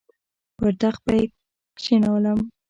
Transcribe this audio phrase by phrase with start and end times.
[0.57, 1.23] پر تخت به یې
[1.77, 2.39] کښېنوم.